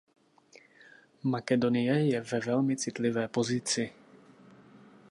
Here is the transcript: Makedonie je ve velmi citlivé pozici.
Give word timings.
Makedonie 1.23 1.99
je 2.09 2.21
ve 2.21 2.39
velmi 2.39 2.77
citlivé 2.77 3.27
pozici. 3.27 3.91